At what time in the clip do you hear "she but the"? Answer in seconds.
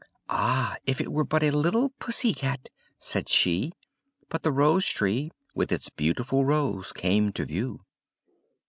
3.29-4.51